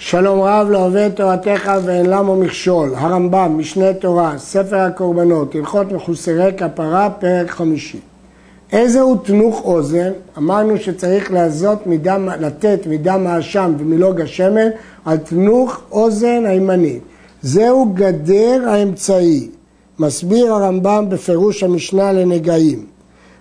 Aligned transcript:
שלום 0.00 0.40
רב 0.40 0.66
לא 0.70 0.78
אוהב 0.78 1.08
תורתך 1.08 1.72
ואין 1.84 2.06
למו 2.06 2.36
מכשול, 2.36 2.94
הרמב"ם, 2.96 3.58
משנה 3.58 3.94
תורה, 3.94 4.38
ספר 4.38 4.76
הקורבנות, 4.76 5.54
הלכות 5.54 5.92
מחוסרי 5.92 6.52
כפרה, 6.56 7.10
פרק 7.10 7.50
חמישי. 7.50 8.00
איזה 8.72 9.00
הוא 9.00 9.16
תנוך 9.24 9.64
אוזן? 9.64 10.12
אמרנו 10.38 10.76
שצריך 10.76 11.32
לעזות 11.32 11.86
מדם, 11.86 12.28
לתת 12.40 12.86
מדם 12.86 13.26
האשם 13.26 13.74
ומלוג 13.78 14.20
השמן 14.20 14.68
על 15.04 15.16
תנוך 15.16 15.80
אוזן 15.92 16.46
הימנית. 16.46 17.02
זהו 17.42 17.92
גדר 17.94 18.68
האמצעי, 18.68 19.48
מסביר 19.98 20.54
הרמב"ם 20.54 21.06
בפירוש 21.08 21.62
המשנה 21.62 22.12
לנגעים. 22.12 22.86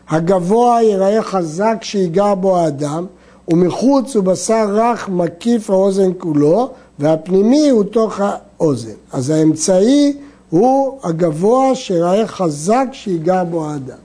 הגבוה 0.09 0.81
ייראה 0.81 1.23
חזק 1.23 1.77
שיגע 1.81 2.33
בו 2.33 2.57
האדם, 2.57 3.05
ומחוץ 3.48 4.16
הוא 4.16 4.23
בשר 4.23 4.66
רך 4.70 5.09
מקיף 5.09 5.70
האוזן 5.70 6.11
כולו, 6.18 6.70
והפנימי 7.00 7.70
הוא 7.70 7.84
תוך 7.84 8.21
האוזן. 8.23 8.96
אז 9.14 9.29
האמצעי 9.29 10.14
הוא 10.50 11.00
הגבוה 11.04 11.75
שיראה 11.75 12.28
חזק 12.28 12.86
שיגע 12.91 13.43
בו 13.43 13.65
האדם. 13.65 13.97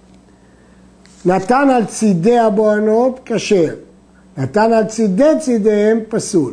נתן 1.24 1.68
על 1.70 1.84
צידי 1.84 2.38
הבוענות 2.38 3.20
כשר, 3.24 3.74
נתן 4.38 4.72
על 4.72 4.84
צידי 4.84 5.32
צידיהם 5.40 6.00
פסול. 6.08 6.52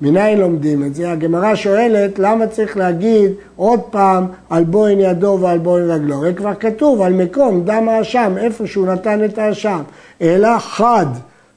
מניין 0.00 0.38
לומדים 0.38 0.84
את 0.84 0.94
זה? 0.94 1.12
הגמרא 1.12 1.54
שואלת 1.54 2.18
למה 2.18 2.46
צריך 2.46 2.76
להגיד 2.76 3.30
עוד 3.56 3.80
פעם 3.80 4.26
על 4.50 4.64
בוין 4.64 5.00
ידו 5.00 5.38
ועל 5.40 5.58
בוין 5.58 5.90
רגלו. 5.90 6.14
הרי 6.14 6.34
כבר 6.34 6.54
כתוב 6.54 7.02
על 7.02 7.12
מקום 7.12 7.64
דם 7.64 7.88
האשם, 7.88 8.34
איפה 8.38 8.66
שהוא 8.66 8.86
נתן 8.86 9.24
את 9.24 9.38
האשם. 9.38 9.82
אלא 10.20 10.58
חד 10.58 11.06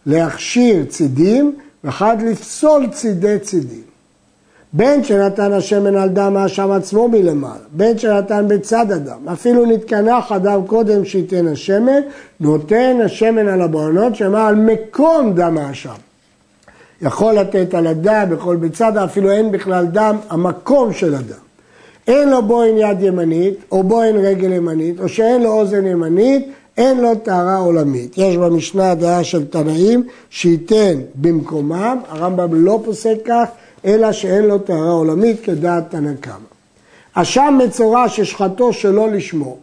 להכשיר 0.06 0.86
צידים 0.86 1.56
וחד 1.84 2.18
לפסול 2.22 2.88
צידי 2.92 3.40
צידים. 3.40 3.86
בין 4.74 5.04
שנתן 5.04 5.54
השמן 5.54 5.96
על 5.96 6.10
דם 6.10 6.38
האשם 6.38 6.72
עצמו 6.72 7.08
מלמעלה, 7.08 7.56
בין 7.72 7.98
שנתן 7.98 8.46
בצד 8.48 8.92
הדם, 8.92 9.30
אפילו 9.34 9.66
נתקנח 9.66 10.32
אדם 10.32 10.68
קודם 10.68 11.06
שייתן 11.06 11.48
השמן, 11.48 12.02
נותן 12.40 12.98
השמן 13.06 13.48
על 13.48 13.62
הבוענות, 13.62 14.16
שאמר 14.16 14.40
על 14.40 14.56
מקום 14.56 15.34
דם 15.34 15.58
האשם. 15.58 15.94
יכול 17.02 17.34
לתת 17.34 17.74
על 17.74 17.88
הדם, 17.88 18.30
יכול 18.34 18.56
בצד, 18.56 18.98
אפילו 18.98 19.32
אין 19.32 19.52
בכלל 19.52 19.86
דם, 19.86 20.18
המקום 20.30 20.94
של 20.94 21.16
הדם. 21.16 21.46
אין 22.08 22.30
לו 22.30 22.42
בוין 22.42 22.78
יד 22.78 23.02
ימנית, 23.02 23.58
או 23.72 23.84
בוין 23.84 24.16
רגל 24.16 24.54
ימנית, 24.54 25.00
או 25.00 25.10
שאין 25.10 25.44
לו 25.44 25.52
אוזן 25.52 25.86
ימנית, 25.86 26.52
אין 26.78 27.02
לו 27.02 27.16
טהרה 27.16 27.58
עולמית. 27.58 28.18
יש 28.18 28.38
במשנה 28.38 28.96
דעה 28.96 29.24
של 29.24 29.46
תנאים 29.46 30.04
שייתן 30.30 31.02
במקומם, 31.16 31.98
הרמב"ם 32.10 32.66
לא 32.66 32.80
פוסק 32.86 33.16
כך, 33.26 33.46
אלא 33.86 34.12
שאין 34.12 34.46
לו 34.46 34.60
טהרה 34.60 34.92
עולמית 34.92 35.42
כדעת 35.44 35.92
תנא 35.92 36.14
קמא. 36.20 36.36
אשם 37.14 37.60
מצורע 37.66 38.10
ששחטו 38.10 38.74
שלא 38.74 39.12
לשמו, 39.12 39.58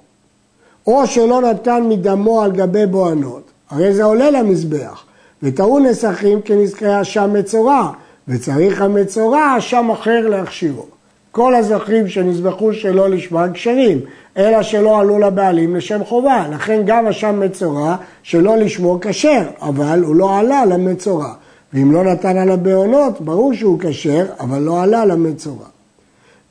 או 0.87 1.07
שלא 1.07 1.41
נתן 1.41 1.83
מדמו 1.89 2.43
על 2.43 2.53
גבי 2.53 2.87
בוענות, 2.87 3.43
הרי 3.71 3.95
זה 3.95 4.05
עולה 4.05 4.31
למזבח, 4.31 5.05
וטעו 5.43 5.79
נסכים 5.79 6.43
כנזכרי 6.43 7.01
אשם 7.01 7.33
מצורע, 7.33 7.91
וצריך 8.29 8.83
המצורע 8.83 9.55
אשם 9.59 9.91
אחר 9.91 10.29
להכשירו. 10.29 10.87
כל 11.33 11.55
הזכרים 11.55 12.09
שנזבחו 12.09 12.73
שלא 12.73 13.11
לשמה 13.11 13.47
כשרים, 13.53 14.01
אלא 14.37 14.63
שלא 14.63 15.01
עלו 15.01 15.19
לבעלים 15.19 15.77
לשם 15.77 16.05
חובה. 16.05 16.45
לכן 16.53 16.83
גם 16.87 17.07
אשם 17.07 17.41
מצורע 17.41 17.97
שלא 18.23 18.57
לשמו 18.57 18.99
כשר, 19.01 19.43
אבל 19.61 20.03
הוא 20.05 20.17
לא 20.17 20.39
עלה 20.39 20.65
למצורע. 20.65 21.33
ואם 21.73 21.93
לא 21.93 22.05
נתן 22.05 22.37
על 22.37 22.51
הבעונות, 22.51 23.21
ברור 23.21 23.55
שהוא 23.55 23.79
כשר, 23.81 24.27
אבל 24.41 24.59
לא 24.59 24.83
עלה 24.83 25.05
למצורע. 25.05 25.67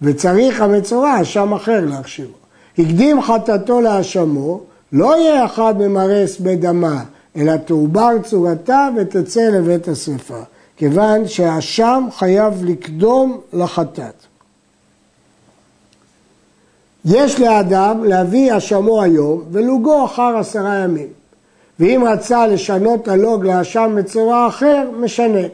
וצריך 0.02 0.62
המצורע 0.62 1.22
אשם 1.22 1.54
אחר 1.54 1.86
להכשירו. 1.86 2.34
הקדים 2.78 3.22
חטאתו 3.22 3.82
להאשמו, 3.82 4.62
לא 4.94 5.18
יהיה 5.20 5.46
אחד 5.46 5.74
ממרס 5.78 6.40
בדמה, 6.40 7.04
אלא 7.38 7.58
תעובר 7.58 8.12
צורתה 8.24 8.90
ותצא 8.98 9.42
לבית 9.42 9.88
השרפה, 9.88 10.42
כיוון 10.78 11.28
שהאשם 11.28 12.08
חייב 12.12 12.66
לקדום 12.66 13.42
לחטאת. 13.54 14.31
יש 17.06 17.40
לאדם 17.40 18.04
להביא 18.04 18.58
אשמו 18.58 19.02
היום 19.02 19.44
ולוגו 19.52 20.06
אחר 20.06 20.38
עשרה 20.38 20.76
ימים. 20.76 21.08
ואם 21.80 22.04
רצה 22.08 22.48
לשנות 22.48 23.08
הלוג 23.08 23.46
לאשם 23.46 23.96
בצורה 23.98 24.48
אחר, 24.48 24.90
משנה. 25.00 25.48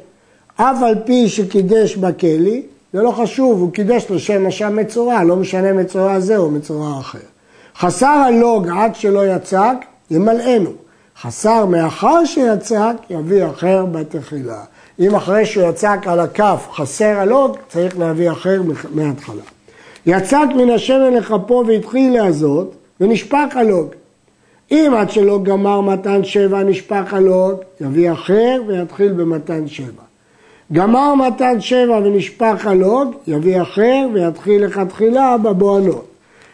אף 0.55 0.83
על 0.83 0.95
פי 1.05 1.29
שקידש 1.29 1.95
בכלי, 1.95 2.63
זה 2.93 3.01
לא 3.01 3.11
חשוב, 3.11 3.61
הוא 3.61 3.71
קידש 3.71 4.05
לשם 4.09 4.45
אשם 4.45 4.75
מצורע, 4.75 5.23
לא 5.23 5.35
משנה 5.35 5.73
מצורע 5.73 6.19
זה 6.19 6.37
או 6.37 6.51
מצורע 6.51 6.99
אחר. 6.99 7.19
חסר 7.77 8.07
הלוג 8.07 8.67
עד 8.69 8.95
שלא 8.95 9.27
יצק, 9.27 9.75
ימלאנו. 10.11 10.71
חסר 11.21 11.65
מאחר 11.65 12.25
שיצק, 12.25 12.95
יביא 13.09 13.45
אחר 13.45 13.85
בתחילה. 13.85 14.63
אם 14.99 15.15
אחרי 15.15 15.45
שהוא 15.45 15.69
יצק 15.69 15.99
על 16.05 16.19
הכף 16.19 16.67
חסר 16.73 17.19
הלוג, 17.19 17.57
צריך 17.69 17.99
להביא 17.99 18.31
אחר 18.31 18.61
מההתחלה. 18.93 19.56
יצק 20.07 20.47
מן 20.55 20.69
השמן 20.69 21.13
לכפו 21.13 21.63
והתחיל 21.67 22.13
להזות, 22.13 22.75
ונשפך 23.01 23.55
הלוג. 23.55 23.87
אם 24.71 24.91
עד 24.97 25.11
שלא 25.11 25.39
גמר 25.43 25.81
מתן 25.81 26.23
שבע 26.23 26.63
נשפך 26.63 27.13
הלוג, 27.13 27.53
יביא 27.81 28.11
אחר 28.11 28.61
ויתחיל 28.67 29.13
במתן 29.13 29.67
שבע. 29.67 30.03
גמר 30.73 31.15
מתן 31.15 31.61
שבע 31.61 31.97
ונשפך 32.03 32.67
הלוג, 32.67 33.15
יביא 33.27 33.61
אחר 33.61 34.07
ויתחיל 34.13 34.65
לכתחילה 34.65 35.37
בבוענות. 35.37 36.05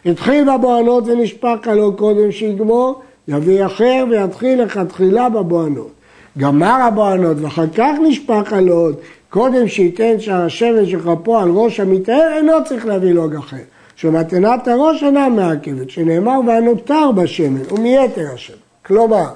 התחיל 0.06 0.44
בבוענות 0.54 1.04
ונשפך 1.06 1.56
הלוג 1.64 1.98
קודם 1.98 2.32
שיגמור, 2.32 3.00
יביא 3.28 3.66
אחר 3.66 4.04
ויתחיל 4.10 4.62
לכתחילה 4.62 5.28
בבוענות. 5.28 5.90
גמר 6.38 6.82
הבוענות 6.82 7.36
ואחר 7.40 7.66
כך 7.74 7.92
נשפך 8.02 8.52
הלוג, 8.52 8.94
קודם 9.30 9.68
שייתן 9.68 10.20
שער 10.20 10.44
השמן 10.44 10.86
של 10.86 11.00
כפו 11.00 11.38
על 11.38 11.50
ראש 11.50 11.80
המטהר, 11.80 12.32
אינו 12.36 12.64
צריך 12.64 12.86
להביא 12.86 13.12
לוג 13.12 13.34
אחר. 13.34 13.56
שמתנת 13.96 14.68
הראש 14.68 15.02
אינה 15.02 15.28
מעכבת, 15.28 15.90
שנאמר 15.90 16.40
והנותר 16.46 17.12
בשמן 17.12 17.72
ומיתר 17.72 18.26
השמן. 18.34 18.56
כלומר, 18.86 19.26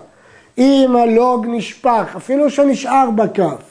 אם 0.58 0.96
הלוג 0.98 1.46
נשפך, 1.48 2.14
אפילו 2.16 2.50
שנשאר 2.50 3.10
בכף, 3.14 3.62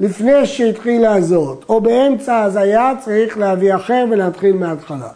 לפני 0.00 0.46
שהתחיל 0.46 1.02
לעזות, 1.02 1.64
או 1.68 1.80
באמצע 1.80 2.34
ההזיה, 2.34 2.92
צריך 3.00 3.38
להביא 3.38 3.74
אחר 3.74 4.04
ולהתחיל 4.10 4.56
מההתחלה. 4.56 5.08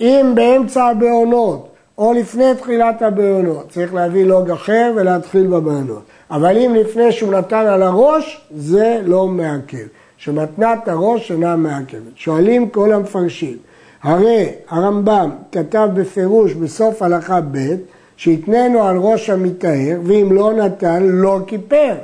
אם 0.00 0.32
באמצע 0.34 0.84
הבעונות, 0.84 1.68
או 1.98 2.12
לפני 2.12 2.54
תחילת 2.60 3.02
הבעונות, 3.02 3.68
צריך 3.68 3.94
להביא 3.94 4.24
לוג 4.24 4.50
אחר 4.50 4.92
ולהתחיל 4.96 5.46
בבעונות. 5.46 6.02
אבל 6.30 6.58
אם 6.58 6.74
לפני 6.74 7.12
שהוא 7.12 7.32
נתן 7.32 7.66
על 7.66 7.82
הראש, 7.82 8.48
זה 8.50 9.00
לא 9.04 9.26
מעכב. 9.26 9.86
שמתנת 10.20 10.88
הראש 10.88 11.32
אינה 11.32 11.56
מעכבת. 11.56 12.16
שואלים 12.16 12.68
כל 12.68 12.92
המפרשים, 12.92 13.56
הרי 14.02 14.48
הרמב"ם 14.68 15.30
כתב 15.52 15.88
בפירוש 15.94 16.54
בסוף 16.54 17.02
הלכה 17.02 17.40
ב' 17.52 17.74
שהתננו 18.16 18.82
על 18.82 18.96
ראש 18.96 19.30
המטהר, 19.30 20.00
ואם 20.04 20.28
לא 20.32 20.52
נתן, 20.52 21.02
לא 21.02 21.38
כיפר. 21.46 21.94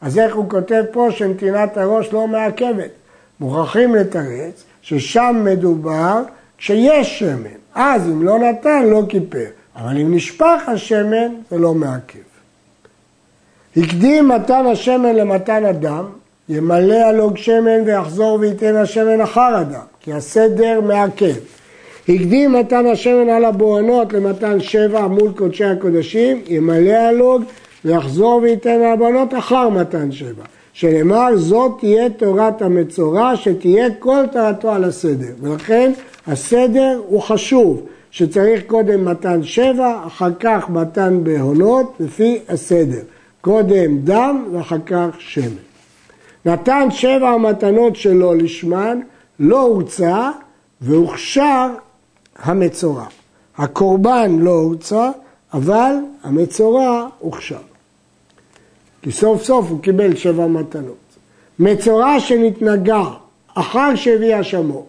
אז 0.00 0.18
איך 0.18 0.36
הוא 0.36 0.50
כותב 0.50 0.82
פה 0.92 1.08
שנתינת 1.10 1.76
הראש 1.76 2.12
לא 2.12 2.26
מעכבת? 2.26 2.90
מוכרחים 3.40 3.94
לתרץ 3.94 4.64
ששם 4.82 5.42
מדובר 5.44 6.22
כשיש 6.58 7.18
שמן. 7.18 7.58
אז 7.74 8.06
אם 8.06 8.22
לא 8.22 8.38
נתן, 8.38 8.84
לא 8.86 9.02
כיפר. 9.08 9.46
אבל 9.76 9.98
אם 10.00 10.14
נשפך 10.14 10.62
השמן, 10.66 11.34
זה 11.50 11.58
לא 11.58 11.74
מעכב. 11.74 12.25
הקדים 13.76 14.28
מתן 14.28 14.66
השמן 14.66 15.16
למתן 15.16 15.64
הדם, 15.64 16.04
ימלא 16.48 16.94
הלוג 16.94 17.36
שמן 17.36 17.82
ויחזור 17.86 18.38
וייתן 18.40 18.76
השמן 18.76 19.20
אחר 19.20 19.54
הדם, 19.56 19.86
כי 20.00 20.12
הסדר 20.12 20.80
מעכב. 20.80 21.34
הקדים 22.08 22.52
מתן 22.52 22.86
השמן 22.86 23.28
על 23.28 23.44
הבוענות 23.44 24.12
למתן 24.12 24.60
שבע 24.60 25.06
מול 25.06 25.32
קודשי 25.36 25.64
הקודשים, 25.64 26.42
ימלא 26.48 26.92
הלוג 26.92 27.42
ויחזור 27.84 28.40
וייתן 28.42 28.82
הבוענות 28.82 29.34
אחר 29.34 29.68
מתן 29.68 30.12
שבע. 30.12 30.44
שנאמר 30.72 31.36
זאת 31.36 31.72
תהיה 31.80 32.10
תורת 32.10 32.62
המצורע 32.62 33.36
שתהיה 33.36 33.86
כל 33.98 34.24
תורתו 34.32 34.70
על 34.70 34.84
הסדר. 34.84 35.32
ולכן 35.40 35.92
הסדר 36.26 37.00
הוא 37.06 37.22
חשוב, 37.22 37.82
שצריך 38.10 38.62
קודם 38.66 39.04
מתן 39.04 39.42
שבע, 39.42 39.98
אחר 40.06 40.30
כך 40.40 40.70
מתן 40.70 41.20
בהונות, 41.22 41.94
לפי 42.00 42.38
הסדר. 42.48 43.15
קודם 43.40 43.98
דם 43.98 44.48
ואחר 44.52 44.76
כך 44.86 45.08
שמן. 45.18 45.66
נתן 46.46 46.88
שבע 46.90 47.28
המתנות 47.28 47.96
שלו 47.96 48.34
לשמן, 48.34 49.00
לא 49.40 49.60
הוצא 49.60 50.30
והוכשר 50.80 51.68
המצורע. 52.36 53.04
הקורבן 53.56 54.38
לא 54.38 54.50
הוצא, 54.50 55.10
אבל 55.54 55.94
המצורע 56.22 57.06
הוכשר. 57.18 57.58
כי 59.02 59.12
סוף 59.12 59.42
סוף 59.42 59.66
הוא 59.70 59.82
קיבל 59.82 60.16
שבע 60.16 60.46
מתנות. 60.46 60.96
מצורע 61.58 62.20
שנתנגע 62.20 63.02
אחר 63.54 63.94
שהביא 63.94 64.40
אשמו. 64.40 64.84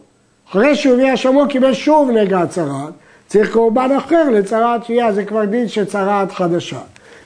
אחרי 0.50 0.76
שהוא 0.76 0.94
הביא 0.94 1.14
אשמו 1.14 1.48
קיבל 1.50 1.74
שוב 1.74 2.10
נגע 2.10 2.46
צרעת, 2.46 2.94
צריך 3.28 3.54
קורבן 3.54 3.90
אחר 3.98 4.30
לצרעת 4.30 4.86
שנייה, 4.86 5.14
זה 5.14 5.26
כבר 5.26 5.46
דין 5.46 5.68
של 5.68 5.86
צרעת 5.86 6.32
חדשה. 6.32 6.80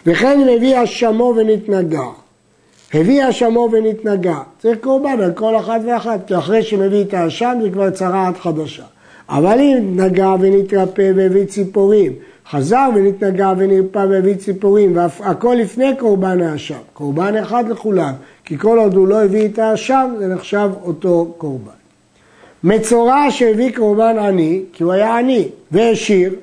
וכן 0.05 0.39
הביא 0.55 0.83
אשמו 0.83 1.33
ונתנגע. 1.37 2.05
הביא 2.93 3.29
אשמו 3.29 3.69
ונתנגע, 3.71 4.37
צריך 4.59 4.77
קורבן 4.81 5.21
על 5.21 5.31
כל 5.33 5.57
אחת 5.57 5.81
ואחת, 5.85 6.19
כי 6.27 6.37
אחרי 6.37 6.63
שמביא 6.63 7.03
את 7.03 7.13
האשם 7.13 7.59
זה 7.61 7.69
כבר 7.69 7.89
צרעת 7.89 8.37
חדשה. 8.37 8.83
אבל 9.29 9.59
אם 9.59 9.99
נגע 9.99 10.35
ונתרפא 10.39 11.11
והביא 11.15 11.45
ציפורים, 11.45 12.13
חזר 12.49 12.89
ונתנגע 12.95 13.53
ונרפא 13.57 14.05
והביא 14.09 14.35
ציפורים, 14.35 14.97
והכל 14.97 15.57
לפני 15.59 15.95
קורבן 15.99 16.41
האשם, 16.41 16.79
קורבן 16.93 17.35
אחד 17.35 17.69
לכולם, 17.69 18.13
כי 18.45 18.57
כל 18.57 18.79
עוד 18.79 18.95
הוא 18.95 19.07
לא 19.07 19.23
הביא 19.23 19.45
את 19.45 19.59
האשם 19.59 20.13
זה 20.19 20.27
נחשב 20.27 20.69
אותו 20.83 21.33
קורבן. 21.37 21.71
מצורע 22.63 23.25
שהביא 23.29 23.75
קורבן 23.75 24.17
עני, 24.19 24.61
כי 24.73 24.83
הוא 24.83 24.93
היה 24.93 25.17
עני 25.17 25.47
והשאיר, 25.71 26.35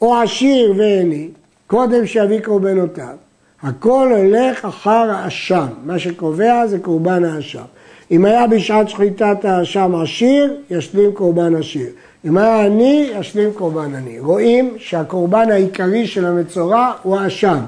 או 0.00 0.16
עשיר 0.16 0.74
ועני, 0.76 1.28
קודם 1.72 2.06
שיביא 2.06 2.40
קורבנותיו, 2.40 3.14
הכל 3.62 4.12
הולך 4.16 4.64
אחר 4.64 5.10
האשם, 5.10 5.66
מה 5.84 5.98
שקובע 5.98 6.66
זה 6.66 6.78
קורבן 6.78 7.24
האשם. 7.24 7.62
אם 8.10 8.24
היה 8.24 8.46
בשעת 8.46 8.88
שחיטת 8.88 9.44
האשם 9.44 9.94
עשיר, 9.94 10.56
ישלים 10.70 11.12
קורבן 11.12 11.54
עשיר. 11.56 11.86
אם 12.24 12.38
היה 12.38 12.66
עני, 12.66 13.10
ישלים 13.18 13.52
קורבן 13.52 13.94
עני. 13.94 14.20
רואים 14.20 14.74
שהקורבן 14.78 15.50
העיקרי 15.50 16.06
של 16.06 16.24
המצורע 16.24 16.92
הוא 17.02 17.16
האשם, 17.16 17.58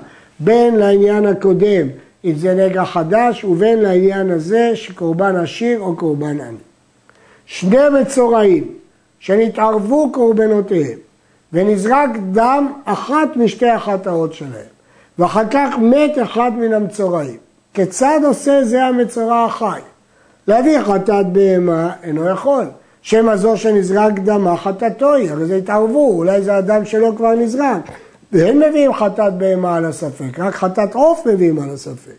בין 0.41 0.77
לעניין 0.77 1.27
הקודם, 1.27 1.89
אם 2.25 2.35
זה 2.37 2.55
נגע 2.55 2.85
חדש, 2.85 3.45
ובין 3.45 3.79
לעניין 3.79 4.31
הזה 4.31 4.71
שקורבן 4.75 5.37
עשיר 5.37 5.81
או 5.81 5.97
קורבן 5.97 6.41
עני. 6.41 6.59
שני 7.47 8.01
מצורעים 8.01 8.65
שנתערבו 9.19 10.12
קורבנותיהם 10.12 10.99
ונזרק 11.55 12.11
דם 12.33 12.73
אחת 12.85 13.37
משתי 13.37 13.69
החטאות 13.69 14.35
שלהם 14.35 14.75
ואחר 15.19 15.43
כך 15.51 15.75
מת 15.79 16.19
אחד 16.23 16.53
מן 16.56 16.73
המצורעים. 16.73 17.37
כיצד 17.75 18.21
עושה 18.25 18.65
זה 18.65 18.85
המצורע 18.85 19.45
החי? 19.45 19.81
להביא 20.49 20.83
חטאת 20.83 21.27
בהמה 21.33 21.93
אינו 22.03 22.29
יכול. 22.29 22.65
שמא 23.03 23.37
זו 23.37 23.56
שנזרק 23.56 24.12
דמה 24.19 24.56
חטאתו 24.56 25.15
היא, 25.15 25.31
הרי 25.31 25.47
זה 25.47 25.56
התערבו, 25.56 26.12
אולי 26.17 26.43
זה 26.43 26.59
אדם 26.59 26.85
שלו 26.85 27.17
כבר 27.17 27.35
נזרק. 27.35 27.83
והם 28.33 28.61
מביאים 28.61 28.95
חטאת 28.95 29.35
בהמה 29.35 29.77
על 29.77 29.85
הספק, 29.85 30.39
רק 30.39 30.55
חטאת 30.55 30.95
עוף 30.95 31.27
מביאים 31.27 31.59
על 31.59 31.71
הספק. 31.71 32.17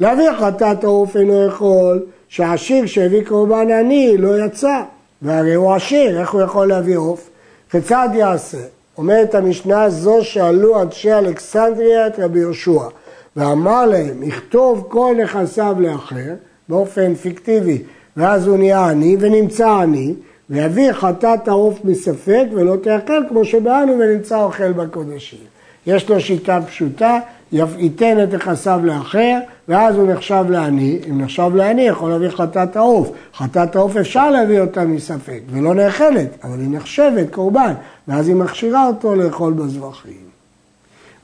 להביא 0.00 0.32
חטאת 0.40 0.84
עוף 0.84 1.16
אינו 1.16 1.46
יכול, 1.46 2.02
שהעשיר 2.28 2.86
שהביא 2.86 3.24
קורבן 3.24 3.70
עני 3.70 4.16
לא 4.18 4.44
יצא, 4.44 4.82
והרי 5.22 5.54
הוא 5.54 5.74
עשיר, 5.74 6.20
איך 6.20 6.30
הוא 6.30 6.42
יכול 6.42 6.66
להביא 6.68 6.96
עוף? 6.96 7.30
כיצד 7.70 8.08
יעשה? 8.14 8.75
אומרת 8.98 9.34
המשנה 9.34 9.90
זו 9.90 10.18
שאלו 10.22 10.82
אנשי 10.82 11.12
אלכסנדריה 11.12 12.06
את 12.06 12.18
רבי 12.18 12.38
יהושע 12.38 12.82
ואמר 13.36 13.86
להם, 13.86 14.22
יכתוב 14.22 14.86
כל 14.88 15.14
נכסיו 15.22 15.76
לאחר 15.80 16.34
באופן 16.68 17.14
פיקטיבי 17.14 17.82
ואז 18.16 18.46
הוא 18.46 18.58
נהיה 18.58 18.86
עני 18.86 19.16
ונמצא 19.20 19.70
עני 19.70 20.14
ויביא 20.50 20.92
חטאת 20.92 21.48
העוף 21.48 21.78
מספק 21.84 22.44
ולא 22.52 22.76
תאכל 22.82 23.22
כמו 23.28 23.44
שבאנו 23.44 23.98
ונמצא 23.98 24.42
אוכל 24.42 24.72
בקודשים. 24.72 25.55
יש 25.86 26.08
לו 26.08 26.20
שיטה 26.20 26.60
פשוטה, 26.66 27.18
ייתן 27.52 28.22
את 28.22 28.34
נכסיו 28.34 28.80
לאחר 28.84 29.38
ואז 29.68 29.96
הוא 29.96 30.12
נחשב 30.12 30.44
לעני, 30.48 30.98
אם 31.10 31.20
נחשב 31.20 31.50
לעני 31.54 31.82
יכול 31.82 32.10
להביא 32.10 32.28
חטאת 32.28 32.76
העוף. 32.76 33.10
חטאת 33.34 33.76
העוף 33.76 33.96
אפשר 33.96 34.30
להביא 34.30 34.60
אותה 34.60 34.84
מספק 34.84 35.40
ולא 35.50 35.74
נאכלת, 35.74 36.28
אבל 36.44 36.60
היא 36.60 36.68
נחשבת 36.70 37.30
קורבן 37.30 37.72
ואז 38.08 38.28
היא 38.28 38.36
מכשירה 38.36 38.86
אותו 38.86 39.14
לאכול 39.14 39.52
בזבחים. 39.52 40.26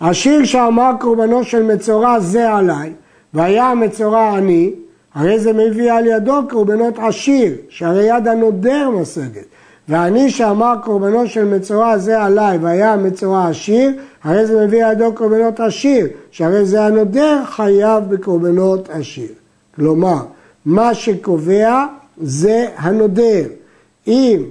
השיר 0.00 0.44
שאמר 0.44 0.90
קורבנו 1.00 1.44
של 1.44 1.62
מצורע 1.62 2.20
זה 2.20 2.52
עליי 2.52 2.92
והיה 3.34 3.64
המצורע 3.64 4.36
עני 4.36 4.70
הרי 5.14 5.38
זה 5.38 5.52
מביא 5.52 5.92
על 5.92 6.06
ידו 6.06 6.40
קורבנות 6.50 6.98
עשיר, 6.98 7.52
שהרי 7.68 8.16
יד 8.16 8.28
הנודר 8.28 8.90
משגת. 8.90 9.44
ואני 9.88 10.30
שאמר 10.30 10.74
קורבנו 10.84 11.26
של 11.26 11.44
מצורע 11.44 11.98
זה 11.98 12.22
עליי 12.22 12.58
והיה 12.58 12.96
מצורע 12.96 13.48
עשיר, 13.48 13.90
הרי 14.24 14.46
זה 14.46 14.66
מביא 14.66 14.84
על 14.84 14.92
ידו 14.92 15.12
קורבנות 15.14 15.60
עשיר, 15.60 16.06
שהרי 16.30 16.64
זה 16.64 16.84
הנודר 16.84 17.38
חייב 17.44 18.04
בקורבנות 18.08 18.88
עשיר. 18.90 19.28
כלומר, 19.74 20.18
מה 20.66 20.94
שקובע 20.94 21.86
זה 22.20 22.66
הנודר. 22.76 23.44
אם 24.06 24.42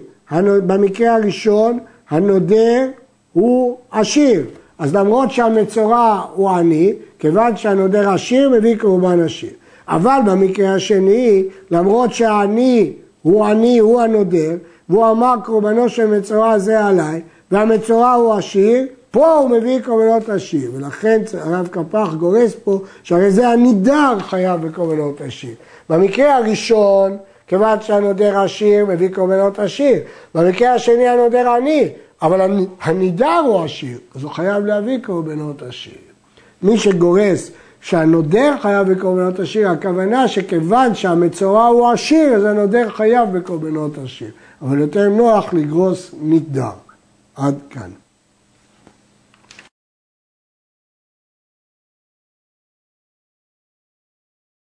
במקרה 0.41 1.15
הראשון 1.15 1.79
הנודר 2.09 2.87
הוא 3.33 3.77
עשיר, 3.91 4.45
אז 4.79 4.95
למרות 4.95 5.31
שהמצורע 5.31 6.21
הוא 6.35 6.49
עני, 6.49 6.93
כיוון 7.19 7.57
שהנודר 7.57 8.09
עשיר 8.09 8.49
מביא 8.49 8.75
קורבן 8.77 9.19
עשיר. 9.19 9.49
אבל 9.87 10.19
במקרה 10.25 10.75
השני, 10.75 11.43
למרות 11.71 12.13
שהעני 12.13 12.93
הוא 13.21 13.45
עני, 13.45 13.79
הוא 13.79 14.01
הנודר, 14.01 14.55
והוא 14.91 15.11
אמר 15.11 15.35
קורבנו 15.43 15.89
של 15.89 16.05
מצורע 16.05 16.59
זה 16.59 16.85
עליי, 16.85 17.21
והמצורע 17.51 18.11
הוא 18.11 18.33
עשיר, 18.33 18.85
פה 19.11 19.33
הוא 19.33 19.49
מביא 19.49 19.79
קורבנות 19.79 20.29
עשיר, 20.29 20.71
ולכן 20.75 21.21
הרב 21.39 21.67
קפח 21.67 22.13
גורס 22.13 22.55
פה 22.63 22.79
שהרי 23.03 23.31
זה 23.31 23.47
הנידר 23.47 24.17
חייב 24.19 24.67
בקורבנות 24.67 25.21
עשיר. 25.21 25.53
במקרה 25.89 26.35
הראשון, 26.35 27.17
כיוון 27.47 27.81
שהנודר 27.81 28.39
עשיר, 28.39 28.85
מביא 28.85 29.09
קורבנות 29.13 29.59
עשיר. 29.59 29.99
במקרה 30.35 30.73
השני 30.73 31.07
הנודר 31.07 31.49
עני, 31.49 31.89
אבל 32.21 32.65
הנידר 32.81 33.41
הוא 33.47 33.63
עשיר, 33.63 33.97
אז 34.15 34.23
הוא 34.23 34.31
חייב 34.31 34.65
להביא 34.65 34.97
קורבנות 35.05 35.61
עשיר. 35.61 35.93
מי 36.63 36.77
שגורס 36.77 37.51
שהנודר 37.81 38.55
חייב 38.61 38.91
בקורבנות 38.91 39.39
עשיר, 39.39 39.69
הכוונה 39.69 40.27
שכיוון 40.27 40.95
שהמצורע 40.95 41.65
הוא 41.65 41.91
עשיר, 41.91 42.35
אז 42.35 42.45
הנודר 42.45 42.89
חייב 42.89 43.37
בקורבנות 43.37 43.97
עשיר. 43.97 44.31
אבל 44.61 44.79
יותר 44.79 45.09
נוח 45.09 45.53
לגרוס 45.53 46.11
נדר. 46.21 46.71
עד 47.35 47.55
כאן. 47.69 47.89